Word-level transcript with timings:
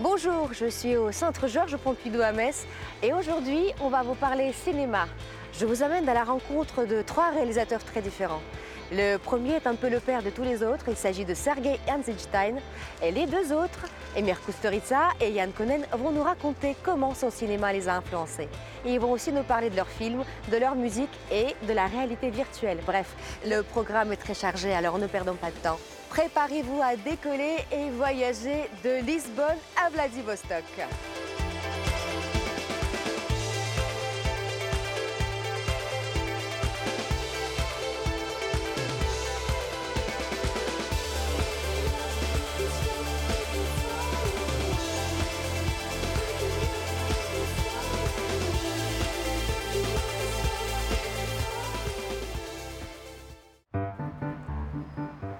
Bonjour, 0.00 0.50
je 0.52 0.66
suis 0.66 0.96
au 0.96 1.10
Centre 1.10 1.48
Georges 1.48 1.76
Pompidou 1.76 2.20
à 2.20 2.30
Metz 2.30 2.68
et 3.02 3.12
aujourd'hui 3.12 3.72
on 3.80 3.88
va 3.88 4.04
vous 4.04 4.14
parler 4.14 4.52
cinéma. 4.52 5.08
Je 5.58 5.66
vous 5.66 5.82
amène 5.82 6.08
à 6.08 6.14
la 6.14 6.22
rencontre 6.22 6.84
de 6.84 7.02
trois 7.02 7.30
réalisateurs 7.30 7.82
très 7.82 8.00
différents. 8.00 8.40
Le 8.92 9.16
premier 9.16 9.54
est 9.54 9.66
un 9.66 9.74
peu 9.74 9.88
le 9.88 9.98
père 9.98 10.22
de 10.22 10.30
tous 10.30 10.44
les 10.44 10.62
autres, 10.62 10.84
il 10.86 10.96
s'agit 10.96 11.24
de 11.24 11.34
Sergei 11.34 11.80
Eisenstein 11.88 12.60
et 13.02 13.10
les 13.10 13.26
deux 13.26 13.52
autres, 13.52 13.86
Emir 14.14 14.40
Kusturica 14.40 15.08
et 15.20 15.32
Yann 15.32 15.50
Konen, 15.50 15.84
vont 15.90 16.12
nous 16.12 16.22
raconter 16.22 16.76
comment 16.84 17.12
son 17.12 17.30
cinéma 17.30 17.72
les 17.72 17.88
a 17.88 17.96
influencés. 17.96 18.48
Ils 18.86 19.00
vont 19.00 19.10
aussi 19.10 19.32
nous 19.32 19.42
parler 19.42 19.68
de 19.68 19.76
leurs 19.76 19.88
films, 19.88 20.22
de 20.52 20.56
leur 20.58 20.76
musique 20.76 21.18
et 21.32 21.56
de 21.66 21.72
la 21.72 21.88
réalité 21.88 22.30
virtuelle. 22.30 22.78
Bref, 22.86 23.16
le 23.44 23.62
programme 23.62 24.12
est 24.12 24.16
très 24.16 24.34
chargé 24.34 24.72
alors 24.72 24.98
ne 24.98 25.08
perdons 25.08 25.34
pas 25.34 25.50
de 25.50 25.56
temps. 25.56 25.78
Préparez-vous 26.10 26.80
à 26.82 26.96
décoller 26.96 27.58
et 27.70 27.90
voyager 27.90 28.68
de 28.82 29.04
Lisbonne 29.04 29.58
à 29.84 29.90
Vladivostok. 29.90 30.64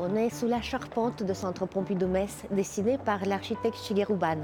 On 0.00 0.14
est 0.14 0.30
sous 0.30 0.46
la 0.46 0.62
charpente 0.62 1.24
de 1.24 1.34
Centre 1.34 1.66
Pompidou-Metz, 1.66 2.44
dessinée 2.52 2.98
par 2.98 3.24
l'architecte 3.26 3.76
Shigeru 3.76 4.14
Ban. 4.14 4.38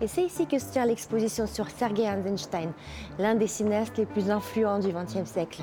Et 0.00 0.06
c'est 0.06 0.22
ici 0.22 0.46
que 0.46 0.60
se 0.60 0.70
tient 0.70 0.86
l'exposition 0.86 1.48
sur 1.48 1.68
Sergei 1.68 2.04
Eisenstein, 2.04 2.72
l'un 3.18 3.34
des 3.34 3.48
cinéastes 3.48 3.98
les 3.98 4.06
plus 4.06 4.30
influents 4.30 4.78
du 4.78 4.92
XXe 4.92 5.28
siècle. 5.28 5.62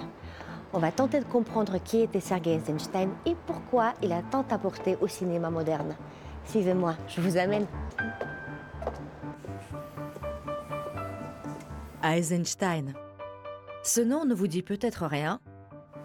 On 0.73 0.79
va 0.79 0.91
tenter 0.91 1.21
de 1.21 1.25
comprendre 1.25 1.81
qui 1.81 2.01
était 2.01 2.19
Sergei 2.19 2.55
Eisenstein 2.55 3.09
et 3.25 3.37
pourquoi 3.45 3.93
il 4.03 4.11
a 4.11 4.21
tant 4.21 4.45
apporté 4.51 4.97
au 4.99 5.07
cinéma 5.07 5.49
moderne. 5.49 5.95
Suivez-moi, 6.43 6.95
je 7.07 7.21
vous 7.21 7.37
amène. 7.37 7.67
Eisenstein. 12.03 12.93
Ce 13.81 14.01
nom 14.01 14.25
ne 14.25 14.33
vous 14.33 14.47
dit 14.47 14.61
peut-être 14.61 15.05
rien, 15.05 15.39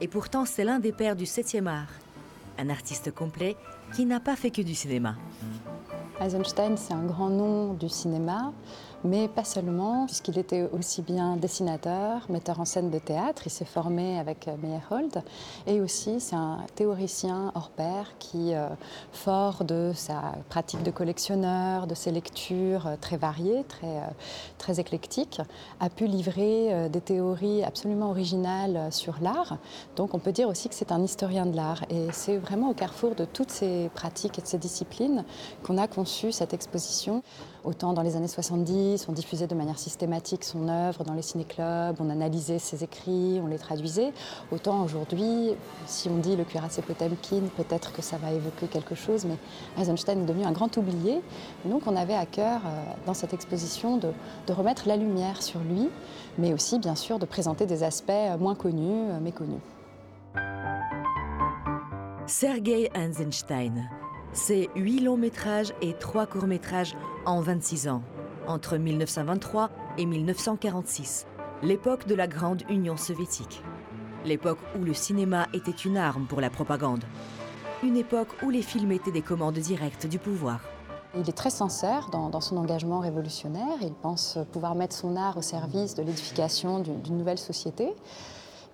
et 0.00 0.06
pourtant 0.06 0.44
c'est 0.44 0.62
l'un 0.64 0.78
des 0.78 0.92
pères 0.92 1.16
du 1.16 1.24
7e 1.24 1.66
art, 1.66 1.90
un 2.60 2.70
artiste 2.70 3.12
complet 3.12 3.56
qui 3.94 4.06
n'a 4.06 4.20
pas 4.20 4.36
fait 4.36 4.50
que 4.50 4.62
du 4.62 4.74
cinéma. 4.74 5.16
Eisenstein, 6.20 6.76
c'est 6.76 6.92
un 6.92 7.04
grand 7.06 7.30
nom 7.30 7.72
du 7.72 7.88
cinéma, 7.88 8.52
mais 9.04 9.28
pas 9.28 9.44
seulement, 9.44 10.06
puisqu'il 10.06 10.38
était 10.38 10.68
aussi 10.72 11.02
bien 11.02 11.36
dessinateur, 11.36 12.26
metteur 12.28 12.60
en 12.60 12.64
scène 12.64 12.90
de 12.90 12.98
théâtre, 12.98 13.42
il 13.46 13.50
s'est 13.50 13.64
formé 13.64 14.18
avec 14.18 14.48
euh, 14.48 14.56
Meyerhold, 14.62 15.22
et 15.66 15.80
aussi 15.80 16.20
c'est 16.20 16.36
un 16.36 16.58
théoricien 16.74 17.52
hors 17.54 17.70
pair 17.70 18.12
qui, 18.18 18.54
euh, 18.54 18.68
fort 19.12 19.64
de 19.64 19.92
sa 19.94 20.34
pratique 20.48 20.82
de 20.82 20.90
collectionneur, 20.90 21.86
de 21.86 21.94
ses 21.94 22.10
lectures 22.10 22.86
euh, 22.86 22.96
très 23.00 23.16
variées, 23.16 23.64
très, 23.64 24.00
très 24.58 24.80
éclectiques, 24.80 25.40
a 25.80 25.88
pu 25.88 26.06
livrer 26.06 26.88
des 26.90 27.00
théories 27.00 27.64
absolument 27.64 28.10
originales 28.10 28.88
sur 28.90 29.16
l'art. 29.20 29.58
Donc 29.96 30.14
on 30.14 30.18
peut 30.18 30.32
dire 30.32 30.48
aussi 30.48 30.68
que 30.68 30.74
c'est 30.74 30.92
un 30.92 31.02
historien 31.02 31.46
de 31.46 31.56
l'art, 31.56 31.84
et 31.88 32.08
c'est 32.12 32.36
vraiment 32.36 32.70
au 32.70 32.74
carrefour 32.74 33.14
de 33.14 33.24
toutes 33.24 33.50
ces 33.50 33.90
pratiques 33.94 34.38
et 34.38 34.42
de 34.42 34.46
ces 34.46 34.58
disciplines 34.58 35.24
qu'on 35.62 35.78
a 35.78 35.86
conçu 35.88 36.32
cette 36.32 36.54
exposition. 36.54 37.22
Autant 37.62 37.92
dans 37.92 38.00
les 38.00 38.16
années 38.16 38.26
70, 38.26 39.06
on 39.08 39.12
diffusait 39.12 39.46
de 39.46 39.54
manière 39.54 39.78
systématique 39.78 40.44
son 40.44 40.66
œuvre 40.68 41.04
dans 41.04 41.12
les 41.12 41.20
ciné-clubs, 41.20 41.96
on 42.00 42.08
analysait 42.08 42.58
ses 42.58 42.82
écrits, 42.82 43.38
on 43.42 43.48
les 43.48 43.58
traduisait. 43.58 44.12
Autant 44.50 44.82
aujourd'hui, 44.82 45.52
si 45.86 46.08
on 46.08 46.16
dit 46.16 46.36
le 46.36 46.44
cuirassé 46.44 46.80
Potemkin, 46.80 47.42
peut-être 47.58 47.92
que 47.92 48.00
ça 48.00 48.16
va 48.16 48.32
évoquer 48.32 48.66
quelque 48.66 48.94
chose, 48.94 49.26
mais 49.26 49.36
Eisenstein 49.78 50.22
est 50.22 50.26
devenu 50.26 50.44
un 50.44 50.52
grand 50.52 50.74
oublié. 50.78 51.20
Donc 51.66 51.82
on 51.86 51.96
avait 51.96 52.14
à 52.14 52.24
cœur, 52.24 52.62
euh, 52.64 52.82
dans 53.04 53.14
cette 53.14 53.34
exposition, 53.34 53.98
de, 53.98 54.12
remettre 54.50 54.88
la 54.88 54.96
lumière 54.96 55.42
sur 55.42 55.60
lui, 55.60 55.88
mais 56.38 56.52
aussi, 56.52 56.78
bien 56.78 56.94
sûr, 56.94 57.18
de 57.18 57.26
présenter 57.26 57.66
des 57.66 57.82
aspects 57.82 58.10
moins 58.38 58.54
connus, 58.54 59.10
euh, 59.10 59.20
méconnus. 59.20 59.60
Sergei 62.26 62.90
Eisenstein. 62.94 63.88
C'est 64.32 64.70
huit 64.76 65.00
longs 65.00 65.16
métrages 65.16 65.74
et 65.82 65.92
trois 65.92 66.24
courts 66.26 66.46
métrages 66.46 66.94
en 67.26 67.40
26 67.40 67.88
ans, 67.88 68.02
entre 68.46 68.76
1923 68.76 69.70
et 69.98 70.06
1946, 70.06 71.26
l'époque 71.64 72.06
de 72.06 72.14
la 72.14 72.28
grande 72.28 72.62
Union 72.70 72.96
soviétique. 72.96 73.60
L'époque 74.24 74.60
où 74.78 74.84
le 74.84 74.94
cinéma 74.94 75.48
était 75.52 75.72
une 75.72 75.96
arme 75.96 76.26
pour 76.26 76.40
la 76.40 76.48
propagande. 76.48 77.02
Une 77.82 77.96
époque 77.96 78.28
où 78.44 78.50
les 78.50 78.62
films 78.62 78.92
étaient 78.92 79.10
des 79.10 79.22
commandes 79.22 79.58
directes 79.58 80.06
du 80.06 80.20
pouvoir. 80.20 80.60
Il 81.16 81.28
est 81.28 81.36
très 81.36 81.50
sincère 81.50 82.08
dans, 82.12 82.30
dans, 82.30 82.40
son 82.40 82.56
engagement 82.56 83.00
révolutionnaire. 83.00 83.78
Il 83.82 83.94
pense 83.94 84.38
pouvoir 84.52 84.76
mettre 84.76 84.94
son 84.94 85.16
art 85.16 85.38
au 85.38 85.42
service 85.42 85.96
de 85.96 86.02
l'édification 86.02 86.78
d'une 86.78 87.18
nouvelle 87.18 87.38
société. 87.38 87.96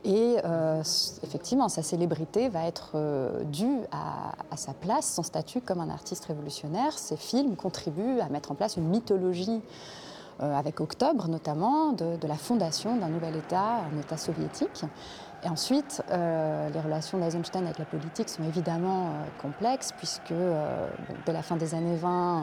Et 0.06 0.36
euh, 0.44 0.82
effectivement, 1.24 1.68
sa 1.68 1.82
célébrité 1.82 2.48
va 2.48 2.64
être 2.64 2.92
euh, 2.94 3.42
due 3.42 3.80
à, 3.90 4.56
sa 4.56 4.72
place, 4.72 5.12
son 5.12 5.24
statut 5.24 5.60
comme 5.60 5.80
un 5.80 5.90
artiste 5.90 6.26
révolutionnaire. 6.26 6.96
Ses 6.96 7.16
films 7.16 7.56
contribuent 7.56 8.20
à 8.20 8.28
mettre 8.28 8.52
en 8.52 8.54
place 8.54 8.76
une 8.76 8.86
mythologie, 8.86 9.60
euh, 10.42 10.54
avec 10.54 10.80
Octobre 10.80 11.26
notamment, 11.26 11.90
de 11.90 12.26
la 12.26 12.36
fondation 12.36 12.96
d'un 12.96 13.08
nouvel 13.08 13.34
État, 13.34 13.80
un 13.92 13.98
État 13.98 14.16
soviétique. 14.16 14.84
Et 15.46 15.48
ensuite, 15.48 16.02
euh, 16.10 16.68
les 16.70 16.80
relations 16.80 17.18
d'Eisenstein 17.18 17.64
avec 17.66 17.78
la 17.78 17.84
politique 17.84 18.28
sont 18.28 18.42
évidemment 18.42 19.04
euh, 19.04 19.10
complexes, 19.40 19.92
puisque 19.96 20.32
euh, 20.32 20.88
dès 21.24 21.32
la 21.32 21.42
fin 21.42 21.54
des 21.54 21.72
années 21.72 21.94
20, 21.94 22.42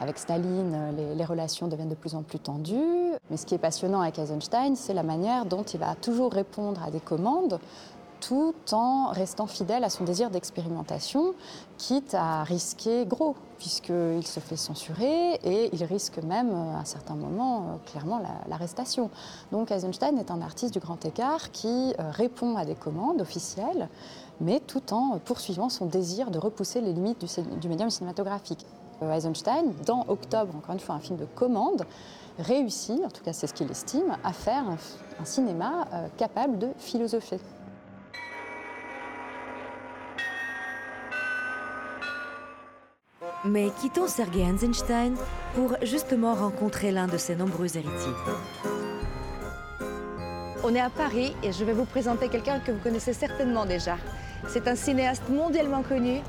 avec 0.00 0.16
Staline, 0.16 0.94
les, 0.96 1.14
les, 1.14 1.24
relations 1.26 1.68
deviennent 1.68 1.90
de 1.90 1.94
plus 1.94 2.14
en 2.14 2.22
plus 2.22 2.38
tendues. 2.38 3.12
Mais 3.30 3.36
ce 3.36 3.44
qui 3.44 3.54
est 3.54 3.58
passionnant 3.58 4.00
avec 4.00 4.18
Eisenstein, 4.18 4.74
c'est 4.74 4.94
la 4.94 5.02
manière 5.02 5.44
dont 5.44 5.64
il 5.64 5.78
va 5.78 5.94
toujours 5.96 6.32
répondre 6.32 6.82
à 6.82 6.90
des 6.90 7.00
commandes 7.00 7.58
tout 8.20 8.54
en 8.72 9.08
restant 9.08 9.46
fidèle 9.46 9.84
à 9.84 9.90
son 9.90 10.04
désir 10.04 10.30
d'expérimentation, 10.30 11.34
quitte 11.78 12.14
à 12.14 12.42
risquer 12.44 13.04
gros, 13.06 13.36
puisqu'il 13.58 14.26
se 14.26 14.40
fait 14.40 14.56
censurer 14.56 15.34
et 15.44 15.70
il 15.72 15.84
risque 15.84 16.18
même 16.22 16.52
à 16.78 16.84
certains 16.84 17.14
moments 17.14 17.78
clairement 17.86 18.20
l'arrestation. 18.48 19.10
Donc 19.52 19.70
Eisenstein 19.70 20.18
est 20.18 20.30
un 20.30 20.42
artiste 20.42 20.72
du 20.72 20.80
grand 20.80 21.04
écart 21.04 21.50
qui 21.50 21.94
répond 21.98 22.56
à 22.56 22.64
des 22.64 22.74
commandes 22.74 23.20
officielles, 23.20 23.88
mais 24.40 24.60
tout 24.60 24.92
en 24.92 25.18
poursuivant 25.18 25.68
son 25.68 25.86
désir 25.86 26.30
de 26.30 26.38
repousser 26.38 26.80
les 26.80 26.92
limites 26.92 27.24
du, 27.60 27.68
médium 27.68 27.90
cinématographique. 27.90 28.66
Eisenstein, 29.02 29.72
dans 29.84 30.06
Octobre, 30.08 30.54
encore 30.56 30.74
une 30.74 30.80
fois 30.80 30.94
un 30.94 31.00
film 31.00 31.18
de 31.18 31.26
commande, 31.26 31.84
réussit, 32.38 33.02
en 33.04 33.10
tout 33.10 33.22
cas 33.22 33.32
c'est 33.32 33.46
ce 33.46 33.54
qu'il 33.54 33.70
estime, 33.70 34.16
à 34.24 34.32
faire 34.32 34.64
un, 34.68 35.24
cinéma 35.24 35.86
euh, 35.92 36.08
capable 36.16 36.58
de 36.58 36.68
philosopher. 36.78 37.38
Mais 43.46 43.70
quittons 43.80 44.08
Sergei 44.08 44.42
Eisenstein 44.42 45.14
pour 45.54 45.76
justement 45.82 46.34
rencontrer 46.34 46.90
l'un 46.90 47.06
de 47.06 47.16
ses 47.16 47.36
nombreux 47.36 47.76
héritiers. 47.76 48.12
On 50.64 50.74
est 50.74 50.80
à 50.80 50.90
Paris 50.90 51.34
et 51.44 51.52
je 51.52 51.64
vais 51.64 51.72
vous 51.72 51.84
présenter 51.84 52.28
quelqu'un 52.28 52.58
que 52.58 52.72
vous 52.72 52.80
connaissez 52.80 53.12
certainement 53.12 53.64
déjà. 53.64 53.98
C'est 54.48 54.66
un 54.66 54.74
cinéaste 54.74 55.28
mondialement 55.28 55.82
connu. 55.82 56.20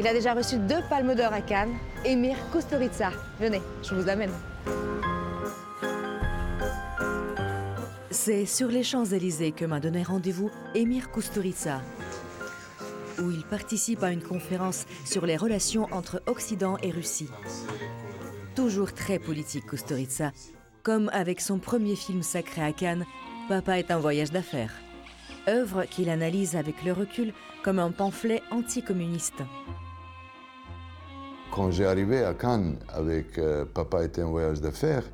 Il 0.00 0.06
a 0.06 0.14
déjà 0.14 0.32
reçu 0.32 0.56
deux 0.56 0.80
palmes 0.88 1.14
d'or 1.14 1.32
à 1.32 1.42
Cannes. 1.42 1.74
Emir 2.06 2.36
Kusturica. 2.50 3.10
Venez, 3.38 3.60
je 3.82 3.94
vous 3.94 4.08
amène. 4.08 4.32
C'est 8.10 8.46
sur 8.46 8.68
les 8.68 8.82
Champs-Élysées 8.82 9.52
que 9.52 9.64
m'a 9.64 9.80
donné 9.80 10.02
rendez-vous 10.02 10.50
Emir 10.74 11.10
Kusturica, 11.10 11.82
où 13.20 13.30
il 13.30 13.44
participe 13.44 14.02
à 14.02 14.12
une 14.12 14.22
conférence 14.22 14.86
sur 15.04 15.26
les 15.26 15.36
relations 15.36 15.86
entre 15.92 16.22
Occident 16.26 16.76
et 16.82 16.90
Russie. 16.90 17.28
Toujours 18.54 18.92
très 18.92 19.18
politique, 19.18 19.66
Kusturica, 19.66 20.32
comme 20.82 21.08
avec 21.12 21.40
son 21.40 21.58
premier 21.58 21.96
film 21.96 22.22
sacré 22.22 22.62
à 22.62 22.72
Cannes, 22.72 23.06
Papa 23.48 23.78
est 23.78 23.90
un 23.90 23.98
voyage 23.98 24.30
d'affaires. 24.30 24.74
Œuvre 25.48 25.84
qu'il 25.84 26.10
analyse 26.10 26.56
avec 26.56 26.84
le 26.84 26.92
recul 26.92 27.32
comme 27.62 27.78
un 27.78 27.90
pamphlet 27.90 28.42
anticommuniste. 28.50 29.42
Quand 31.50 31.70
j'ai 31.70 31.86
arrivé 31.86 32.24
à 32.24 32.34
Cannes 32.34 32.76
avec 32.88 33.38
euh, 33.38 33.64
Papa 33.64 34.04
était 34.04 34.22
un 34.22 34.30
voyage 34.30 34.60
d'affaires, 34.60 35.04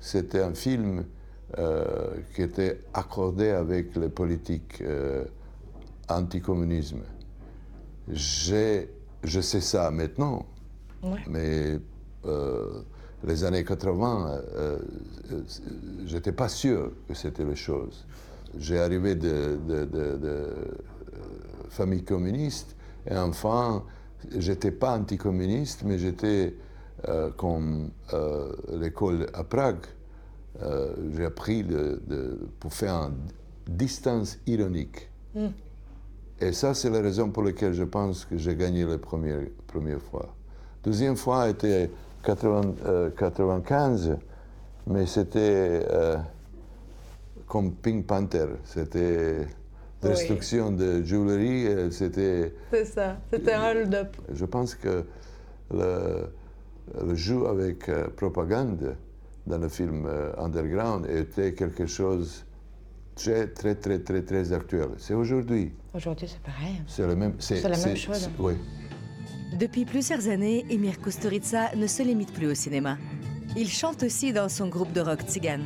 c'était 0.00 0.40
un 0.40 0.54
film 0.54 1.04
euh, 1.58 1.84
qui 2.34 2.42
était 2.42 2.80
accordé 2.94 3.48
avec 3.48 3.96
les 3.96 4.08
politiques 4.08 4.80
euh, 4.82 5.24
je 8.12 9.40
sais 9.40 9.60
ça 9.60 9.90
maintenant, 9.90 10.46
ouais. 11.02 11.20
mais 11.28 11.78
les 13.24 13.44
années 13.44 13.64
80, 13.64 14.42
j'étais 16.04 16.32
pas 16.32 16.48
sûr 16.48 16.92
que 17.08 17.14
c'était 17.14 17.44
les 17.44 17.56
choses. 17.56 18.06
J'ai 18.58 18.78
arrivé 18.78 19.14
de, 19.14 19.58
de, 19.66 19.84
de, 19.84 20.46
famille 21.70 22.02
communiste 22.02 22.76
et 23.06 23.16
enfin, 23.16 23.84
j'étais 24.36 24.70
pas 24.72 24.96
anticommuniste, 24.96 25.82
mais 25.84 25.98
j'étais 25.98 26.54
comme 27.36 27.90
l'école 28.72 29.26
à 29.34 29.44
Prague. 29.44 29.86
j'ai 31.12 31.24
appris 31.24 31.64
pour 32.60 32.72
faire 32.72 32.94
une 32.94 33.76
distance 33.76 34.38
ironique. 34.46 35.08
Hmm. 35.34 35.48
Et 36.40 36.52
ça, 36.52 36.72
c'est 36.74 36.90
la 36.90 37.00
raison 37.00 37.30
pour 37.30 37.42
laquelle 37.42 37.72
je 37.72 37.82
pense 37.84 38.24
que 38.24 38.36
j'ai 38.36 38.54
gagné 38.54 38.84
la 38.84 38.98
première, 38.98 39.40
première 39.66 40.00
fois. 40.00 40.34
Deuxième 40.84 41.16
fois 41.16 41.48
était 41.48 41.90
95, 42.22 44.16
mais 44.86 45.06
c'était 45.06 45.84
euh, 45.90 46.16
comme 47.46 47.72
Pink 47.72 48.06
Panther. 48.06 48.46
C'était 48.64 49.48
destruction 50.00 50.70
de 50.70 51.02
joaillerie. 51.02 51.92
C'était. 51.92 52.54
C'est 52.70 52.84
ça, 52.84 53.16
c'était 53.32 53.54
un 53.54 53.70
hold-up. 53.72 54.16
Je 54.32 54.44
pense 54.44 54.76
que 54.76 55.04
le, 55.72 56.26
le 57.04 57.14
jeu 57.14 57.46
avec 57.46 57.88
euh, 57.88 58.08
propagande 58.16 58.96
dans 59.46 59.58
le 59.58 59.68
film 59.68 60.06
euh, 60.06 60.32
Underground 60.38 61.06
était 61.08 61.52
quelque 61.54 61.86
chose 61.86 62.44
très, 63.18 63.46
très, 63.48 63.74
très, 63.74 63.98
très, 63.98 64.22
très 64.22 64.52
actuel. 64.52 64.90
C'est 64.98 65.14
aujourd'hui. 65.14 65.72
Aujourd'hui, 65.92 66.28
c'est 66.28 66.40
pareil. 66.40 66.80
C'est 66.86 67.06
la 67.06 67.14
même, 67.14 67.34
c'est, 67.38 67.60
la 67.62 67.76
même 67.76 67.96
chose. 67.96 68.30
Oui. 68.38 68.54
Depuis 69.58 69.84
plusieurs 69.84 70.28
années, 70.28 70.64
Emir 70.70 71.00
Kusturica 71.00 71.74
ne 71.74 71.86
se 71.86 72.02
limite 72.02 72.32
plus 72.32 72.46
au 72.46 72.54
cinéma. 72.54 72.96
Il 73.56 73.68
chante 73.68 74.02
aussi 74.04 74.32
dans 74.32 74.48
son 74.48 74.68
groupe 74.68 74.92
de 74.92 75.00
rock 75.00 75.22
tzigane. 75.22 75.64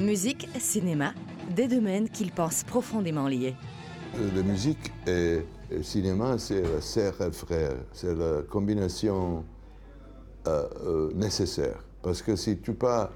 Musique, 0.00 0.48
cinéma, 0.58 1.12
des 1.54 1.68
domaines 1.68 2.08
qu'il 2.08 2.32
pense 2.32 2.64
profondément 2.64 3.28
liés. 3.28 3.54
Euh, 4.18 4.28
la 4.34 4.42
musique 4.42 4.90
et 5.06 5.40
le 5.70 5.82
cinéma, 5.82 6.38
c'est 6.38 6.62
la 6.62 6.80
sœur 6.80 7.14
et 7.20 7.30
frère. 7.30 7.76
C'est 7.92 8.14
la 8.14 8.42
combinaison 8.42 9.44
euh, 10.46 10.68
euh, 10.86 11.10
nécessaire. 11.14 11.84
Parce 12.02 12.22
que 12.22 12.34
si 12.34 12.58
tu 12.58 12.72
pas 12.72 13.10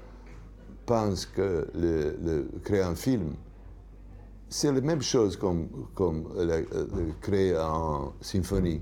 penses 0.85 1.25
que 1.25 1.67
le, 1.73 2.47
créer 2.63 2.83
un 2.83 2.93
film, 2.93 3.33
c'est 4.47 4.71
la 4.71 4.79
même 4.81 5.01
chose 5.01 5.35
comme, 5.35 5.67
comme 5.95 6.25
créer 7.21 7.55
une 7.55 8.11
symphonie. 8.21 8.79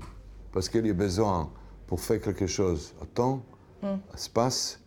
Parce 0.52 0.68
qu'il 0.68 0.86
y 0.86 0.90
a 0.90 0.94
besoin, 0.94 1.50
pour 1.86 2.00
faire 2.00 2.20
quelque 2.20 2.46
chose, 2.46 2.92
à 3.00 3.06
temps, 3.06 3.42
mm. 3.82 3.94
espace, 4.14 4.78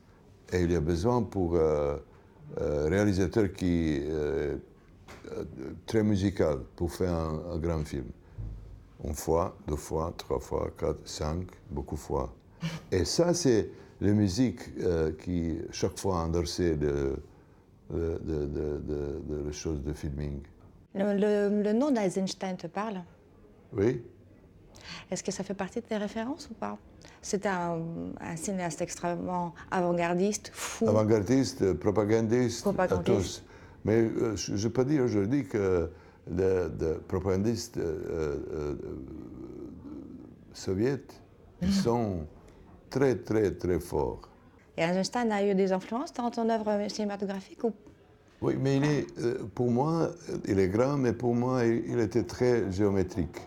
et 0.54 0.62
il 0.62 0.72
y 0.72 0.76
a 0.76 0.80
besoin 0.80 1.24
pour 1.24 1.56
un 1.56 1.60
euh, 1.60 2.88
réalisateur 2.88 3.52
qui 3.52 3.96
est 3.96 4.58
très 5.88 6.04
musical 6.04 6.60
pour 6.76 6.92
faire 6.92 7.14
un, 7.14 7.54
un, 7.54 7.58
grand 7.58 7.84
film. 7.84 8.06
Une 9.04 9.16
fois, 9.16 9.58
deux 9.68 9.76
fois, 9.76 10.14
trois 10.16 10.40
fois, 10.40 10.70
quatre, 10.78 11.08
cinq, 11.08 11.48
beaucoup 11.72 11.96
de 11.96 12.00
fois. 12.00 12.37
Et 12.92 13.06
ça, 13.06 13.34
c'est 13.34 13.70
la 14.02 14.12
musique 14.12 14.62
euh, 14.80 15.12
qui, 15.14 15.58
chaque 15.72 15.98
fois, 15.98 16.18
endorsait 16.18 16.76
de, 16.76 17.16
de, 17.92 18.20
de, 18.24 18.46
de, 18.46 19.44
de, 19.46 19.52
choses 19.52 19.82
de 19.84 19.94
filming. 19.94 20.40
Le, 20.96 21.64
le, 21.64 21.74
nom 21.74 21.92
d'Eisenstein 21.92 22.56
te 22.56 22.68
parle? 22.68 23.02
Oui. 23.74 24.02
Est-ce 25.12 25.24
que 25.24 25.32
ça 25.32 25.44
fait 25.44 25.54
partie 25.54 25.82
de 25.82 25.86
tes 25.86 25.98
références 25.98 26.50
ou 26.50 26.54
pas? 26.54 26.78
C'était 27.22 27.50
un, 27.50 27.82
un, 28.22 28.36
cinéaste 28.36 28.82
extrêmement 28.82 29.54
avant-gardiste, 29.72 30.52
fou. 30.54 30.88
Avant-gardiste, 30.88 31.74
propagandiste, 31.74 32.62
propagandiste. 32.62 33.10
À 33.10 33.14
tous. 33.14 33.44
Mais 33.86 34.02
euh, 34.02 34.36
je, 34.36 34.68
peux 34.68 34.86
dire 34.86 35.04
aujourd'hui 35.04 35.46
que 35.46 35.90
les 36.30 36.68
propagandistes 37.08 37.78
euh, 37.78 38.38
euh, 38.54 38.76
soviétiques, 40.54 41.22
ils 41.62 41.74
sont 41.74 42.28
très, 42.90 43.16
très, 43.16 43.52
très 43.52 43.80
fort. 43.80 44.22
Et 44.78 44.82
Eisenstein 44.82 45.32
a 45.32 45.44
eu 45.44 45.56
des 45.56 45.72
influences 45.72 46.14
dans 46.14 46.30
ton 46.30 46.50
œuvre 46.50 46.88
cinématographique 46.90 47.64
ou... 47.64 47.74
Oui, 48.40 48.56
mais 48.60 48.78
il 48.78 48.86
est, 48.86 49.08
euh, 49.20 49.48
pour 49.56 49.72
moi, 49.72 50.12
il 50.48 50.60
est 50.60 50.68
grand, 50.68 50.96
mais 50.96 51.12
pour 51.12 51.34
moi, 51.34 51.66
il, 51.66 52.00
était 52.00 52.22
très 52.22 52.72
géométrique. 52.72 53.42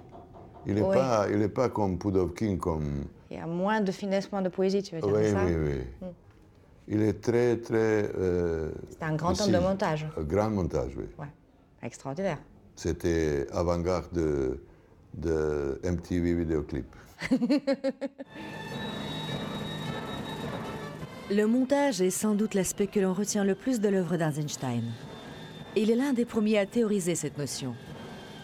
Il 0.66 0.74
n'est 0.74 0.80
pas, 0.80 1.28
il 1.30 1.48
pas 1.48 1.68
comme 1.68 1.96
Pudovkin, 1.96 2.56
comme... 2.56 3.04
Il 3.30 3.36
y 3.36 3.40
a 3.40 3.46
moins 3.46 3.80
de 3.80 3.92
finesse, 3.92 4.32
moins 4.32 4.42
de 4.42 4.48
poésie, 4.48 4.82
tu 4.82 4.96
veux 4.96 5.00
dire 5.00 5.12
oui, 5.14 5.30
ça? 5.30 5.44
Oui, 5.46 5.54
oui, 5.54 5.78
hmm. 6.00 6.12
Il 6.88 7.02
est 7.02 7.20
très, 7.22 7.56
très... 7.58 8.10
Euh, 8.18 8.72
C'était 8.90 9.04
un 9.04 9.14
grand 9.14 9.40
homme 9.40 9.52
de 9.52 9.58
montage. 9.58 10.08
Un 10.16 10.22
grand 10.22 10.50
montage, 10.50 10.90
oui. 10.96 11.04
Ouais. 11.20 11.28
Extraordinaire. 11.84 12.38
C'était 12.74 13.46
avant-garde 13.52 14.12
de, 14.12 14.60
de 15.14 15.80
MTV 15.84 16.34
Vidéoclip. 16.34 16.86
Le 21.32 21.46
montage 21.46 22.00
est 22.00 22.10
sans 22.10 22.34
doute 22.34 22.54
l'aspect 22.54 22.88
que 22.88 22.98
l'on 22.98 23.12
retient 23.12 23.44
le 23.44 23.54
plus 23.54 23.80
de 23.80 23.88
l'œuvre 23.88 24.16
d'Eisenstein. 24.16 24.82
Il 25.76 25.88
est 25.88 25.94
l'un 25.94 26.12
des 26.12 26.24
premiers 26.24 26.58
à 26.58 26.66
théoriser 26.66 27.14
cette 27.14 27.38
notion, 27.38 27.76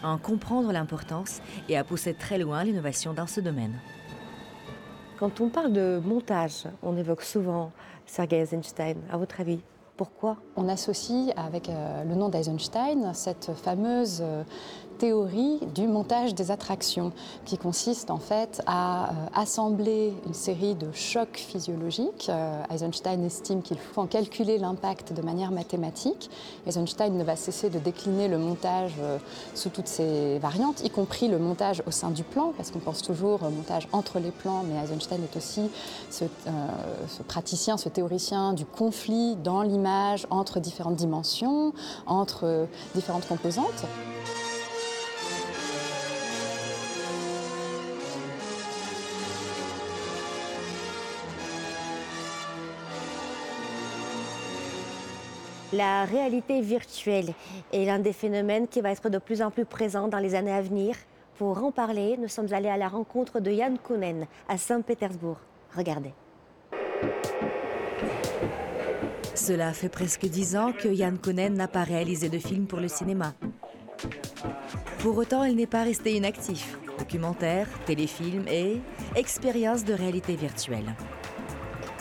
à 0.01 0.09
en 0.09 0.17
comprendre 0.17 0.71
l'importance 0.71 1.41
et 1.67 1.75
à 1.75 1.83
pousser 1.83 2.13
très 2.13 2.37
loin 2.37 2.63
l'innovation 2.63 3.13
dans 3.13 3.27
ce 3.27 3.41
domaine. 3.41 3.77
Quand 5.19 5.41
on 5.41 5.49
parle 5.49 5.73
de 5.73 6.01
montage, 6.01 6.63
on 6.81 6.95
évoque 6.95 7.23
souvent 7.23 7.73
Sergei 8.05 8.37
Eisenstein. 8.37 8.95
À 9.11 9.17
votre 9.17 9.41
avis, 9.41 9.59
pourquoi? 9.97 10.37
On 10.55 10.69
associe 10.69 11.33
avec 11.35 11.67
euh, 11.67 12.05
le 12.05 12.15
nom 12.15 12.29
d'Eisenstein 12.29 13.11
cette 13.13 13.51
fameuse 13.53 14.19
euh, 14.21 14.43
théorie 14.97 15.59
du 15.75 15.87
montage 15.87 16.35
des 16.35 16.51
attractions, 16.51 17.11
qui 17.45 17.57
consiste 17.57 18.11
en 18.11 18.17
fait 18.17 18.61
à 18.65 19.09
euh, 19.09 19.13
assembler 19.33 20.13
une 20.25 20.33
série 20.33 20.75
de 20.75 20.91
chocs 20.91 21.37
physiologiques. 21.37 22.27
Euh, 22.29 22.61
Eisenstein 22.73 23.23
estime 23.23 23.61
qu'il 23.61 23.77
faut 23.77 24.01
en 24.01 24.07
calculer 24.07 24.57
l'impact 24.57 25.13
de 25.13 25.21
manière 25.21 25.51
mathématique. 25.51 26.29
Eisenstein 26.65 27.15
ne 27.17 27.23
va 27.23 27.35
cesser 27.35 27.69
de 27.69 27.79
décliner 27.79 28.27
le 28.27 28.37
montage 28.37 28.93
euh, 28.99 29.17
sous 29.53 29.69
toutes 29.69 29.87
ses 29.87 30.39
variantes, 30.39 30.83
y 30.83 30.89
compris 30.89 31.27
le 31.27 31.39
montage 31.39 31.83
au 31.87 31.91
sein 31.91 32.09
du 32.09 32.23
plan, 32.23 32.53
parce 32.57 32.71
qu'on 32.71 32.79
pense 32.79 33.01
toujours 33.01 33.43
au 33.43 33.49
montage 33.49 33.87
entre 33.91 34.19
les 34.19 34.31
plans, 34.31 34.63
mais 34.67 34.83
Eisenstein 34.83 35.21
est 35.23 35.37
aussi 35.37 35.69
ce, 36.09 36.25
ce 37.07 37.23
praticien, 37.23 37.77
ce 37.77 37.89
théoricien 37.89 38.53
du 38.53 38.65
conflit 38.65 39.35
dans 39.35 39.61
l'image 39.61 40.27
entre 40.29 40.59
différentes 40.59 40.95
dimensions, 40.95 41.73
entre 42.07 42.67
différentes 42.95 43.27
composantes. 43.27 43.85
La 55.73 56.05
réalité 56.05 56.61
virtuelle 56.61 57.33
est 57.73 57.85
l'un 57.85 57.99
des 57.99 58.13
phénomènes 58.13 58.69
qui 58.69 58.79
va 58.79 58.91
être 58.91 59.09
de 59.09 59.17
plus 59.17 59.41
en 59.41 59.51
plus 59.51 59.65
présent 59.65 60.07
dans 60.07 60.19
les 60.19 60.33
années 60.33 60.53
à 60.53 60.61
venir. 60.61 60.95
Pour 61.37 61.61
en 61.61 61.71
parler, 61.71 62.15
nous 62.17 62.29
sommes 62.29 62.53
allés 62.53 62.69
à 62.69 62.77
la 62.77 62.87
rencontre 62.87 63.41
de 63.41 63.51
Jan 63.51 63.75
Kounen 63.83 64.27
à 64.47 64.57
Saint-Pétersbourg. 64.57 65.37
Regardez. 65.75 66.13
Cela 69.35 69.73
fait 69.73 69.89
presque 69.89 70.25
dix 70.25 70.55
ans 70.55 70.71
que 70.71 70.93
Jan 70.93 71.15
Kounen 71.21 71.53
n'a 71.53 71.67
pas 71.67 71.83
réalisé 71.83 72.29
de 72.29 72.39
film 72.39 72.65
pour 72.65 72.79
le 72.79 72.87
cinéma. 72.87 73.33
Pour 74.99 75.17
autant, 75.17 75.43
il 75.43 75.57
n'est 75.57 75.67
pas 75.67 75.83
resté 75.83 76.15
inactif. 76.15 76.79
Documentaires, 76.97 77.67
téléfilms 77.85 78.47
et 78.47 78.77
expériences 79.15 79.83
de 79.83 79.93
réalité 79.93 80.35
virtuelle. 80.35 80.95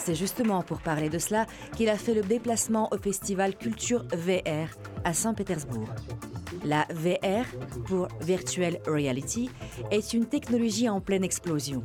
C'est 0.07 0.15
justement 0.15 0.63
pour 0.63 0.83
parler 0.83 1.09
de 1.09 1.19
cela 1.19 1.47
qu'il 1.77 1.89
a 1.89 1.97
fait 1.97 2.15
le 2.15 2.23
déplacement 2.23 2.89
au 2.93 2.97
festival 2.97 3.57
Culture 3.57 4.05
VR 4.13 4.69
à 5.03 5.13
Saint-Pétersbourg. 5.13 5.89
La 6.65 6.87
VR, 6.91 7.45
pour 7.87 8.07
Virtual 8.21 8.79
Reality, 8.87 9.51
est 9.91 10.13
une 10.13 10.27
technologie 10.27 10.89
en 10.89 11.01
pleine 11.01 11.25
explosion. 11.25 11.83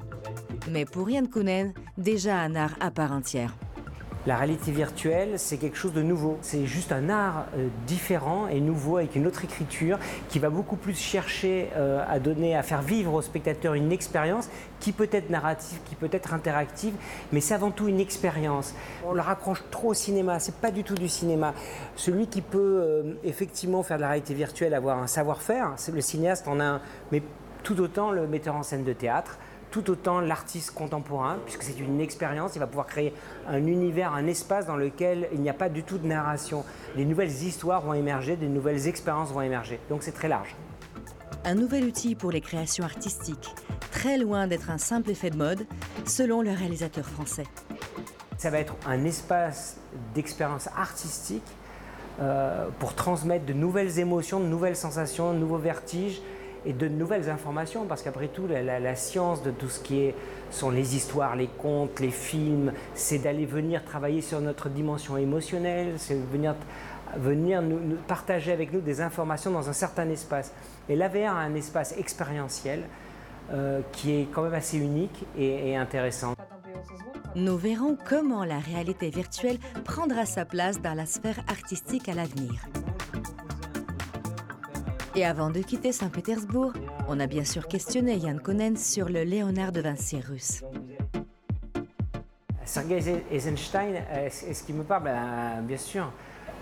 Mais 0.69 0.85
pour 0.85 1.09
Yann 1.09 1.27
Kounen, 1.29 1.73
déjà 1.97 2.37
un 2.37 2.53
art 2.53 2.75
à 2.79 2.91
part 2.91 3.11
entière. 3.11 3.55
La 4.27 4.35
réalité 4.35 4.71
virtuelle, 4.71 5.39
c'est 5.39 5.57
quelque 5.57 5.77
chose 5.77 5.93
de 5.93 6.03
nouveau. 6.03 6.37
C'est 6.41 6.67
juste 6.67 6.91
un 6.91 7.09
art 7.09 7.47
euh, 7.57 7.69
différent 7.87 8.47
et 8.47 8.59
nouveau 8.59 8.97
avec 8.97 9.15
une 9.15 9.25
autre 9.25 9.43
écriture 9.43 9.97
qui 10.29 10.37
va 10.37 10.51
beaucoup 10.51 10.75
plus 10.75 10.93
chercher 10.93 11.69
euh, 11.75 12.03
à 12.07 12.19
donner, 12.19 12.55
à 12.55 12.61
faire 12.61 12.83
vivre 12.83 13.15
au 13.15 13.21
spectateur 13.23 13.73
une 13.73 13.91
expérience 13.91 14.47
qui 14.79 14.91
peut 14.91 15.09
être 15.11 15.31
narrative, 15.31 15.79
qui 15.85 15.95
peut 15.95 16.09
être 16.11 16.35
interactive, 16.35 16.93
mais 17.31 17.41
c'est 17.41 17.55
avant 17.55 17.71
tout 17.71 17.87
une 17.87 17.99
expérience. 17.99 18.75
On 19.07 19.13
le 19.13 19.21
raccroche 19.21 19.63
trop 19.71 19.89
au 19.89 19.93
cinéma, 19.95 20.39
c'est 20.39 20.55
pas 20.55 20.69
du 20.69 20.83
tout 20.83 20.95
du 20.95 21.09
cinéma. 21.09 21.55
Celui 21.95 22.27
qui 22.27 22.41
peut 22.41 22.59
euh, 22.59 23.13
effectivement 23.23 23.81
faire 23.81 23.97
de 23.97 24.01
la 24.01 24.09
réalité 24.09 24.35
virtuelle, 24.35 24.75
avoir 24.75 24.99
un 24.99 25.07
savoir-faire, 25.07 25.73
le 25.91 26.01
cinéaste 26.01 26.47
en 26.47 26.59
a 26.59 26.65
un, 26.65 26.81
mais 27.11 27.23
tout 27.63 27.79
autant 27.79 28.11
le 28.11 28.27
metteur 28.27 28.55
en 28.55 28.63
scène 28.63 28.83
de 28.83 28.93
théâtre 28.93 29.39
tout 29.71 29.89
autant 29.89 30.19
l'artiste 30.19 30.71
contemporain, 30.71 31.39
puisque 31.45 31.63
c'est 31.63 31.79
une 31.79 32.01
expérience, 32.01 32.55
il 32.55 32.59
va 32.59 32.67
pouvoir 32.67 32.85
créer 32.85 33.13
un 33.47 33.65
univers, 33.65 34.13
un 34.13 34.27
espace 34.27 34.67
dans 34.67 34.75
lequel 34.75 35.29
il 35.33 35.39
n'y 35.41 35.49
a 35.49 35.53
pas 35.53 35.69
du 35.69 35.83
tout 35.83 35.97
de 35.97 36.05
narration. 36.05 36.63
Des 36.95 37.05
nouvelles 37.05 37.31
histoires 37.31 37.81
vont 37.81 37.93
émerger, 37.93 38.35
des 38.35 38.49
nouvelles 38.49 38.87
expériences 38.87 39.31
vont 39.31 39.41
émerger. 39.41 39.79
Donc 39.89 40.03
c'est 40.03 40.11
très 40.11 40.27
large. 40.27 40.55
Un 41.45 41.55
nouvel 41.55 41.85
outil 41.85 42.13
pour 42.13 42.31
les 42.31 42.41
créations 42.41 42.83
artistiques, 42.83 43.55
très 43.91 44.17
loin 44.17 44.45
d'être 44.45 44.69
un 44.69 44.77
simple 44.77 45.09
effet 45.09 45.31
de 45.31 45.37
mode, 45.37 45.65
selon 46.05 46.41
le 46.41 46.51
réalisateur 46.51 47.05
français. 47.05 47.45
Ça 48.37 48.49
va 48.49 48.59
être 48.59 48.75
un 48.85 49.05
espace 49.05 49.77
d'expérience 50.13 50.67
artistique 50.75 51.43
euh, 52.19 52.67
pour 52.79 52.93
transmettre 52.93 53.45
de 53.45 53.53
nouvelles 53.53 53.99
émotions, 53.99 54.39
de 54.39 54.45
nouvelles 54.45 54.75
sensations, 54.75 55.33
de 55.33 55.39
nouveaux 55.39 55.57
vertiges, 55.57 56.21
et 56.65 56.73
de 56.73 56.87
nouvelles 56.87 57.29
informations, 57.29 57.85
parce 57.85 58.03
qu'après 58.03 58.27
tout, 58.27 58.47
la, 58.47 58.95
science 58.95 59.41
de 59.41 59.51
tout 59.51 59.69
ce 59.69 59.79
qui 59.79 60.01
est, 60.01 60.15
sont 60.51 60.69
les 60.69 60.95
histoires, 60.95 61.35
les 61.35 61.47
contes, 61.47 61.99
les 61.99 62.11
films, 62.11 62.73
c'est 62.93 63.19
d'aller 63.19 63.45
venir 63.45 63.83
travailler 63.83 64.21
sur 64.21 64.41
notre 64.41 64.69
dimension 64.69 65.17
émotionnelle, 65.17 65.93
c'est 65.97 66.19
venir, 66.31 66.55
venir 67.17 67.61
nous, 67.61 67.95
partager 68.07 68.51
avec 68.51 68.71
nous 68.73 68.81
des 68.81 69.01
informations 69.01 69.51
dans 69.51 69.69
un 69.69 69.73
certain 69.73 70.09
espace. 70.09 70.53
Et 70.89 70.95
l'AVR 70.95 71.35
a 71.35 71.39
un 71.39 71.55
espace 71.55 71.97
expérientiel 71.97 72.83
euh, 73.51 73.81
qui 73.91 74.13
est 74.13 74.27
quand 74.31 74.43
même 74.43 74.53
assez 74.53 74.77
unique 74.77 75.25
et, 75.37 75.71
et 75.71 75.75
intéressant. 75.75 76.35
Nous 77.35 77.57
verrons 77.57 77.97
comment 78.07 78.43
la 78.43 78.59
réalité 78.59 79.09
virtuelle 79.09 79.57
prendra 79.85 80.25
sa 80.25 80.43
place 80.43 80.81
dans 80.81 80.93
la 80.93 81.05
sphère 81.05 81.39
artistique 81.47 82.09
à 82.09 82.13
l'avenir. 82.13 82.65
Et 85.13 85.25
avant 85.25 85.49
de 85.49 85.59
quitter 85.59 85.91
Saint-Pétersbourg, 85.91 86.71
on 87.09 87.19
a 87.19 87.27
bien 87.27 87.43
sûr 87.43 87.67
questionné 87.67 88.15
Yann 88.15 88.39
Konen 88.39 88.77
sur 88.77 89.09
le 89.09 89.23
Léonard 89.23 89.73
de 89.73 89.81
Vinci 89.81 90.21
russe. 90.21 90.63
Sergei 92.63 93.21
Eisenstein, 93.29 93.95
est-ce 94.13 94.63
qu'il 94.63 94.75
me 94.75 94.83
parle? 94.83 95.03
Ben, 95.03 95.61
Bien 95.63 95.77
sûr. 95.77 96.13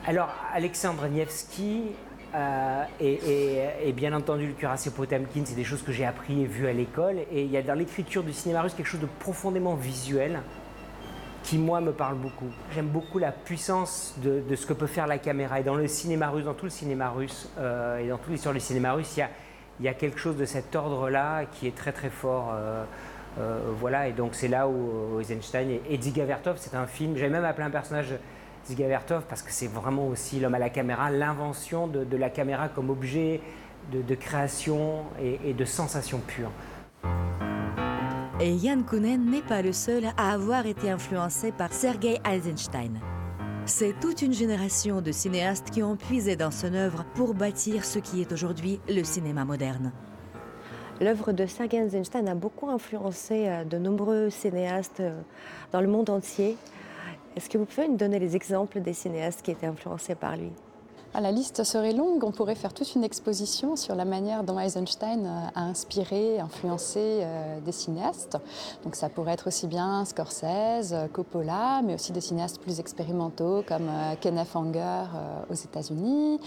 Alors, 0.07 0.33
Alexandre 0.51 1.07
Nevsky 1.07 1.91
euh, 2.33 2.83
et, 2.99 3.91
bien 3.91 4.13
entendu 4.13 4.47
le 4.47 4.53
cuirassé 4.53 4.89
Potemkin, 4.89 5.43
c'est 5.45 5.55
des 5.55 5.63
choses 5.63 5.83
que 5.83 5.91
j'ai 5.91 6.05
appris 6.05 6.41
et 6.41 6.45
vues 6.45 6.67
à 6.67 6.73
l'école. 6.73 7.17
Et 7.31 7.43
il 7.43 7.51
y 7.51 7.57
a 7.57 7.61
dans 7.61 7.75
l'écriture 7.75 8.23
du 8.23 8.33
cinéma 8.33 8.63
russe 8.63 8.73
quelque 8.73 8.87
chose 8.87 9.01
de 9.01 9.07
profondément 9.19 9.75
visuel 9.75 10.39
qui, 11.49 11.57
moi, 11.57 11.81
me 11.81 11.91
parle 11.91 12.15
beaucoup. 12.15 12.51
J'aime 12.75 12.89
beaucoup 12.89 13.17
la 13.17 13.31
puissance 13.31 14.13
de, 14.17 14.55
ce 14.55 14.67
que 14.67 14.73
peut 14.73 14.85
faire 14.85 15.07
la 15.07 15.17
caméra. 15.17 15.59
Et 15.59 15.63
dans 15.63 15.73
le 15.73 15.87
cinéma 15.87 16.29
russe, 16.29 16.45
dans 16.45 16.53
tout 16.53 16.65
le 16.65 16.69
cinéma 16.69 17.09
russe, 17.09 17.49
euh, 17.57 17.97
et 17.97 18.07
dans 18.07 18.19
toute 18.19 18.29
l'histoire 18.29 18.53
du 18.53 18.59
cinéma 18.59 18.93
russe, 18.93 19.17
il 19.17 19.85
y 19.85 19.87
a, 19.87 19.93
quelque 19.95 20.19
chose 20.19 20.37
de 20.37 20.45
cet 20.45 20.75
ordre-là 20.75 21.45
qui 21.45 21.65
est 21.65 21.75
très 21.75 21.91
très 21.91 22.11
fort. 22.11 22.51
Euh, 22.53 22.83
euh, 23.39 23.59
voilà, 23.79 24.07
et 24.07 24.11
donc 24.11 24.35
c'est 24.35 24.47
là 24.47 24.67
où 24.67 25.19
Eisenstein 25.19 25.71
et, 25.71 25.81
et 25.89 25.97
Vertov, 26.23 26.57
c'est 26.59 26.75
un 26.75 26.85
film. 26.85 27.17
J'ai 27.17 27.29
même 27.29 27.45
appelé 27.45 27.65
un 27.65 27.71
personnage 27.71 28.13
Dziga 28.67 28.87
Vertov 28.87 29.23
parce 29.27 29.41
que 29.41 29.51
c'est 29.51 29.71
vraiment 29.71 30.07
aussi 30.07 30.39
l'homme 30.39 30.53
à 30.53 30.59
la 30.59 30.69
caméra, 30.69 31.09
l'invention 31.09 31.87
de, 31.87 32.15
la 32.15 32.29
caméra 32.29 32.69
comme 32.69 32.91
objet 32.91 33.41
de, 33.91 34.15
création 34.15 35.05
et, 35.19 35.39
et 35.45 35.53
de 35.53 35.65
sensation 35.65 36.19
pure. 36.19 36.51
Et 38.41 38.57
Jan 38.57 38.83
Kounen 38.83 39.29
n'est 39.29 39.41
pas 39.41 39.61
le 39.61 39.73
seul 39.73 40.05
à 40.15 40.31
avoir 40.31 40.65
été 40.65 40.89
influencé 40.89 41.51
par 41.51 41.73
Sergei 41.73 42.19
Eisenstein. 42.25 42.97
C'est 43.65 43.99
toute 43.99 44.21
une 44.21 44.31
génération 44.31 45.01
de 45.01 45.11
cinéastes 45.11 45.71
qui 45.71 45.83
ont 45.83 45.97
puisé 45.97 46.37
dans 46.37 46.49
son 46.49 46.73
œuvre 46.73 47.03
pour 47.15 47.33
bâtir 47.33 47.83
ce 47.83 47.99
qui 47.99 48.21
est 48.21 48.31
aujourd'hui 48.31 48.79
le 48.87 49.03
cinéma 49.03 49.43
moderne. 49.43 49.91
L'œuvre 51.01 51.33
de 51.33 51.45
Sergei 51.47 51.79
Eisenstein 51.79 52.29
a 52.29 52.35
beaucoup 52.35 52.69
influencé 52.69 53.49
euh, 53.49 53.65
de 53.65 53.77
nombreux 53.77 54.29
cinéastes 54.29 55.01
euh, 55.01 55.19
dans 55.73 55.81
le 55.81 55.87
monde 55.87 56.09
entier. 56.09 56.55
Est-ce 57.35 57.49
que 57.49 57.57
vous 57.57 57.65
pouvez 57.65 57.89
nous 57.89 57.97
donner 57.97 58.19
les 58.19 58.37
exemples 58.37 58.79
des 58.79 58.93
cinéastes 58.93 59.41
qui 59.41 59.51
étaient 59.51 59.67
influencés 59.67 60.15
par 60.15 60.37
lui? 60.37 60.53
Ah, 61.15 61.21
la 61.21 61.31
liste 61.31 61.63
serait 61.63 61.93
longue, 61.93 62.23
on 62.23 62.31
pourrait 62.31 62.53
faire 62.53 62.71
toute 62.71 62.93
une 62.93 63.03
exposition 63.03 63.75
sur 63.75 63.95
la 63.95 64.05
manière 64.05 64.43
dont 64.43 64.59
Eisenstein 64.59 65.25
euh, 65.25 65.47
a 65.55 65.63
inspiré, 65.63 66.39
influencé 66.39 66.99
euh, 66.99 67.59
des 67.61 67.71
cinéastes. 67.71 68.37
Donc 68.83 68.95
ça 68.95 69.09
pourrait 69.09 69.33
être 69.33 69.47
aussi 69.47 69.65
bien 69.65 70.05
Scorsese, 70.05 70.93
Coppola, 71.11 71.81
mais 71.83 71.95
aussi 71.95 72.11
des 72.11 72.21
cinéastes 72.21 72.61
plus 72.61 72.79
expérimentaux 72.79 73.63
comme 73.67 73.89
euh, 73.89 74.13
Kenneth 74.21 74.55
Anger 74.55 75.05
aux 75.49 75.55
États-Unis, 75.55 76.39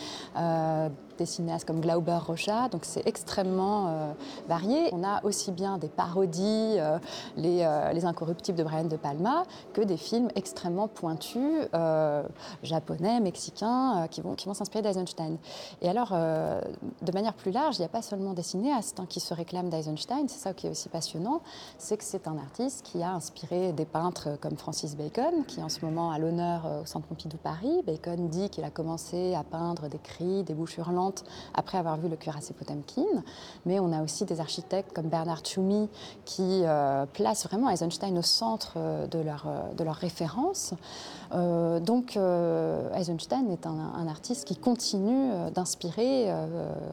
des 1.22 1.26
cinéastes 1.26 1.64
comme 1.64 1.80
Glauber 1.80 2.18
Rocha, 2.26 2.68
donc 2.68 2.84
c'est 2.84 3.06
extrêmement 3.06 3.86
euh, 3.86 4.12
varié. 4.48 4.88
On 4.90 5.04
a 5.04 5.24
aussi 5.24 5.52
bien 5.52 5.78
des 5.78 5.88
parodies, 5.88 6.74
euh, 6.78 6.98
les, 7.36 7.62
euh, 7.62 7.92
les, 7.92 8.04
Incorruptibles 8.04 8.58
de 8.58 8.64
Brian 8.64 8.86
De 8.86 8.96
Palma, 8.96 9.44
que 9.72 9.82
des 9.82 9.96
films 9.96 10.28
extrêmement 10.34 10.88
pointus, 10.88 11.68
japonais, 12.64 13.20
mexicains, 13.20 14.08
qui 14.10 14.20
vont, 14.20 14.36
s'inspirer 14.36 14.82
d'Eisenstein. 14.82 15.36
Et 15.80 15.88
alors, 15.88 16.10
de 16.10 17.12
manière 17.12 17.34
plus 17.34 17.52
large, 17.52 17.76
il 17.76 17.82
n'y 17.82 17.86
a 17.86 17.88
pas 17.88 18.02
seulement 18.02 18.32
des 18.32 18.42
cinéastes 18.42 18.98
hein, 18.98 19.06
qui 19.08 19.20
se 19.20 19.32
réclament 19.32 19.70
d'Eisenstein, 19.70 20.28
c'est 20.28 20.40
ça 20.40 20.52
qui 20.52 20.66
est 20.66 20.70
aussi 20.70 20.88
passionnant, 20.88 21.40
c'est 21.78 21.96
que 21.96 22.04
c'est 22.04 22.26
un 22.26 22.36
artiste 22.38 22.82
qui 22.82 23.02
a 23.02 23.12
inspiré 23.12 23.72
des 23.72 23.84
peintres 23.84 24.30
comme 24.40 24.56
Francis 24.56 24.96
Bacon, 24.96 25.44
qui 25.46 25.62
en 25.62 25.68
ce 25.68 25.84
moment 25.84 26.10
à 26.10 26.18
l'honneur 26.18 26.66
au 26.82 26.86
Centre 26.86 27.06
Pompidou 27.06 27.36
Paris. 27.36 27.82
Bacon 27.86 28.28
dit 28.28 28.50
qu'il 28.50 28.64
a 28.64 28.70
commencé 28.70 29.34
à 29.34 29.44
peindre 29.44 29.88
des 29.88 29.98
cris, 29.98 30.42
des 30.42 30.54
bouches 30.54 30.78
hurlantes, 30.78 31.11
après 31.54 31.78
avoir 31.78 31.96
vu 31.96 32.08
le 32.08 32.16
cuirassé 32.16 32.54
Potemkin. 32.54 33.06
Mais 33.66 33.80
on 33.80 33.92
a 33.92 34.02
aussi 34.02 34.24
des 34.24 34.40
architectes 34.40 34.92
comme 34.92 35.08
Bernard 35.08 35.40
Tchoumi 35.40 35.88
qui 36.24 36.62
euh, 36.64 37.06
placent 37.12 37.46
vraiment 37.46 37.70
Eisenstein 37.70 38.16
au 38.18 38.22
centre 38.22 38.74
euh, 38.76 39.06
de 39.06 39.18
leur, 39.18 39.44
euh, 39.46 39.74
de 39.74 39.84
leur 39.84 39.96
référence. 39.96 40.74
donc 41.32 42.18
Eisenstein 42.94 43.50
est 43.50 43.66
un, 43.66 44.06
artiste 44.06 44.44
qui 44.44 44.56
continue 44.56 45.30
d'inspirer, 45.54 46.30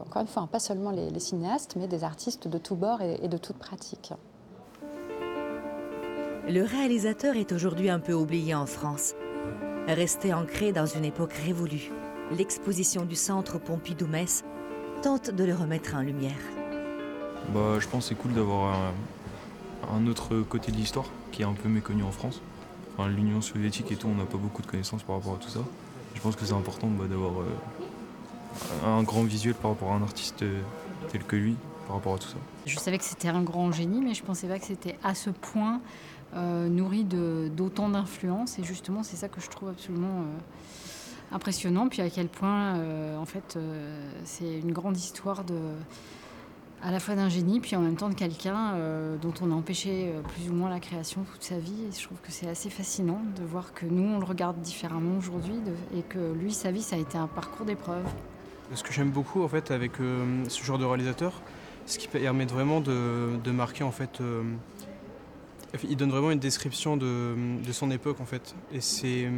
encore 0.06 0.22
une 0.22 0.28
fois, 0.28 0.48
pas 0.50 0.58
seulement 0.58 0.90
les, 0.90 1.20
cinéastes, 1.20 1.76
mais 1.76 1.86
des 1.86 2.04
artistes 2.04 2.48
de 2.48 2.58
tous 2.58 2.74
bords 2.74 3.02
et, 3.02 3.20
et 3.22 3.28
de 3.28 3.36
toutes 3.36 3.58
pratiques. 3.58 4.12
Le 6.48 6.64
réalisateur 6.64 7.36
est 7.36 7.52
aujourd'hui 7.52 7.90
un 7.90 8.00
peu 8.00 8.14
oublié 8.14 8.54
en 8.54 8.66
France, 8.66 9.14
resté 9.88 10.32
ancré 10.32 10.72
dans 10.72 10.86
une 10.86 11.04
époque 11.04 11.32
révolue 11.32 11.90
l'exposition 12.36 13.04
du 13.04 13.16
centre 13.16 13.58
Pompidou-Metz 13.58 14.44
tente 15.02 15.30
de 15.30 15.44
le 15.44 15.54
remettre 15.54 15.94
en 15.94 16.00
lumière. 16.00 16.38
Bah, 17.52 17.78
je 17.78 17.88
pense 17.88 18.04
que 18.04 18.08
c'est 18.10 18.14
cool 18.14 18.32
d'avoir 18.32 18.92
un, 19.92 20.06
autre 20.06 20.40
côté 20.42 20.70
de 20.70 20.76
l'histoire 20.76 21.06
qui 21.32 21.42
est 21.42 21.44
un 21.44 21.54
peu 21.54 21.68
méconnu 21.68 22.02
en 22.02 22.12
France. 22.12 22.40
Enfin, 22.92 23.08
L'Union 23.08 23.40
soviétique 23.40 23.90
et 23.92 23.96
tout, 23.96 24.08
on 24.08 24.14
n'a 24.14 24.24
pas 24.24 24.36
beaucoup 24.36 24.62
de 24.62 24.66
connaissances 24.66 25.02
par 25.02 25.16
rapport 25.16 25.34
à 25.34 25.38
tout 25.38 25.48
ça. 25.48 25.60
Je 26.14 26.20
pense 26.20 26.36
que 26.36 26.44
c'est 26.44 26.54
important 26.54 26.88
bah, 26.88 27.06
d'avoir 27.08 27.40
euh, 27.40 28.98
un 28.98 29.02
grand 29.02 29.22
visuel 29.22 29.54
par 29.54 29.72
rapport 29.72 29.92
à 29.92 29.94
un 29.96 30.02
artiste 30.02 30.42
euh, 30.42 30.60
tel 31.10 31.24
que 31.24 31.36
lui, 31.36 31.56
par 31.86 31.96
rapport 31.96 32.14
à 32.14 32.18
tout 32.18 32.28
ça. 32.28 32.36
Je 32.66 32.78
savais 32.78 32.98
que 32.98 33.04
c'était 33.04 33.28
un 33.28 33.42
grand 33.42 33.72
génie, 33.72 34.00
mais 34.00 34.14
je 34.14 34.22
pensais 34.22 34.46
pas 34.46 34.58
que 34.58 34.66
c'était 34.66 34.96
à 35.02 35.14
ce 35.14 35.30
point 35.30 35.80
euh, 36.34 36.68
nourri 36.68 37.04
d'autant 37.04 37.88
d'influence. 37.88 38.58
Et 38.58 38.64
justement, 38.64 39.02
c'est 39.02 39.16
ça 39.16 39.28
que 39.28 39.40
je 39.40 39.48
trouve 39.48 39.68
absolument 39.70 40.24
impressionnant. 41.32 41.88
Puis 41.88 42.02
à 42.02 42.10
quel 42.10 42.28
point, 42.28 42.76
euh, 42.76 43.16
en 43.16 43.24
fait, 43.24 43.56
euh, 43.56 44.10
c'est 44.24 44.58
une 44.58 44.72
grande 44.72 44.96
histoire 44.96 45.44
de, 45.44 45.58
à 46.82 46.90
la 46.90 47.00
fois 47.00 47.14
d'un 47.14 47.28
génie, 47.28 47.60
puis 47.60 47.76
en 47.76 47.80
même 47.80 47.96
temps 47.96 48.08
de 48.08 48.14
quelqu'un 48.14 48.74
euh, 48.74 49.16
dont 49.16 49.34
on 49.40 49.50
a 49.50 49.54
empêché 49.54 50.12
plus 50.34 50.50
ou 50.50 50.54
moins 50.54 50.70
la 50.70 50.80
création 50.80 51.24
toute 51.32 51.42
sa 51.42 51.58
vie. 51.58 51.84
Et 51.88 51.92
je 51.96 52.04
trouve 52.04 52.18
que 52.18 52.32
c'est 52.32 52.48
assez 52.48 52.70
fascinant 52.70 53.20
de 53.36 53.44
voir 53.44 53.72
que 53.72 53.86
nous, 53.86 54.14
on 54.14 54.18
le 54.18 54.24
regarde 54.24 54.60
différemment 54.60 55.18
aujourd'hui 55.18 55.56
et 55.96 56.02
que 56.02 56.32
lui, 56.32 56.52
sa 56.52 56.70
vie, 56.70 56.82
ça 56.82 56.96
a 56.96 56.98
été 56.98 57.18
un 57.18 57.28
parcours 57.28 57.66
d'épreuves. 57.66 58.06
Ce 58.74 58.84
que 58.84 58.92
j'aime 58.92 59.10
beaucoup, 59.10 59.42
en 59.42 59.48
fait, 59.48 59.72
avec 59.72 59.92
ce 59.96 60.64
genre 60.64 60.78
de 60.78 60.84
réalisateur, 60.84 61.32
ce 61.86 61.98
qui 61.98 62.06
permet 62.06 62.46
vraiment 62.46 62.80
de 62.80 63.50
marquer, 63.50 63.82
en 63.82 63.90
fait, 63.90 64.22
il 65.83 65.97
donne 65.97 66.11
vraiment 66.11 66.31
une 66.31 66.39
description 66.39 66.97
de, 66.97 67.35
de 67.65 67.71
son 67.71 67.91
époque, 67.91 68.21
en 68.21 68.25
fait. 68.25 68.55
Et 68.71 68.81
c'est 68.81 69.29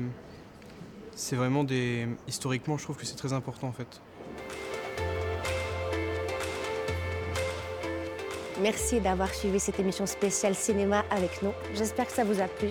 c'est 1.17 1.35
vraiment 1.35 1.63
des. 1.63 2.07
Historiquement, 2.27 2.77
je 2.77 2.83
trouve 2.83 2.95
que 2.95 3.05
c'est 3.05 3.15
très 3.15 3.33
important 3.33 3.67
en 3.67 3.71
fait. 3.71 3.87
Merci 8.61 8.99
d'avoir 8.99 9.33
suivi 9.33 9.59
cette 9.59 9.79
émission 9.79 10.05
spéciale 10.05 10.53
cinéma 10.55 11.03
avec 11.09 11.41
nous. 11.41 11.53
J'espère 11.73 12.05
que 12.05 12.13
ça 12.13 12.23
vous 12.23 12.39
a 12.39 12.47
plu. 12.47 12.69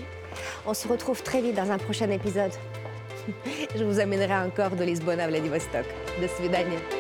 On 0.65 0.75
se 0.75 0.87
retrouve 0.87 1.23
très 1.23 1.43
vite 1.43 1.57
dans 1.57 1.71
un 1.71 1.79
prochain 1.79 2.11
épisode. 2.11 2.53
Je 3.77 3.83
vous 3.83 3.99
amènerai 3.99 4.35
encore 4.35 4.77
de 4.77 4.85
Lisbonne 4.85 5.21
à 5.21 5.27
Vladivostok. 5.27 5.85
De 6.23 6.29
свидания. 6.29 7.00